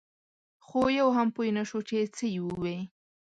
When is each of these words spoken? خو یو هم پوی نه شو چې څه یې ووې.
خو 0.65 0.81
یو 0.99 1.09
هم 1.17 1.27
پوی 1.35 1.49
نه 1.57 1.63
شو 1.69 1.79
چې 1.89 1.97
څه 2.15 2.25
یې 2.33 2.41
ووې. 2.43 2.77